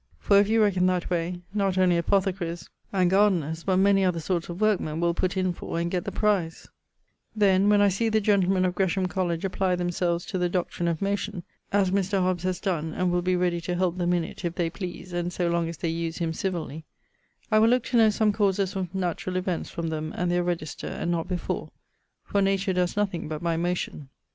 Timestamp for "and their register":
20.17-20.87